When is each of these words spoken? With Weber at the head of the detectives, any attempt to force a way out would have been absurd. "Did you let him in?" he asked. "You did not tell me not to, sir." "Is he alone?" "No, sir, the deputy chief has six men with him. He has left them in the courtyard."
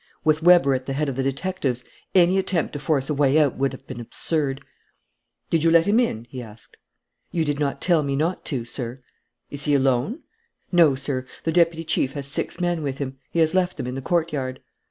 With 0.23 0.41
Weber 0.41 0.73
at 0.73 0.87
the 0.87 0.93
head 0.93 1.09
of 1.09 1.15
the 1.15 1.21
detectives, 1.21 1.83
any 2.15 2.39
attempt 2.39 2.73
to 2.73 2.79
force 2.79 3.07
a 3.07 3.13
way 3.13 3.37
out 3.37 3.55
would 3.59 3.71
have 3.71 3.85
been 3.85 3.99
absurd. 3.99 4.61
"Did 5.51 5.63
you 5.63 5.69
let 5.69 5.85
him 5.85 5.99
in?" 5.99 6.25
he 6.31 6.41
asked. 6.41 6.75
"You 7.29 7.45
did 7.45 7.59
not 7.59 7.81
tell 7.81 8.01
me 8.01 8.15
not 8.15 8.43
to, 8.45 8.65
sir." 8.65 9.03
"Is 9.51 9.65
he 9.65 9.75
alone?" 9.75 10.21
"No, 10.71 10.95
sir, 10.95 11.27
the 11.43 11.51
deputy 11.51 11.83
chief 11.83 12.13
has 12.13 12.25
six 12.25 12.59
men 12.59 12.81
with 12.81 12.97
him. 12.97 13.19
He 13.29 13.41
has 13.41 13.53
left 13.53 13.77
them 13.77 13.85
in 13.85 13.93
the 13.93 14.01
courtyard." 14.01 14.59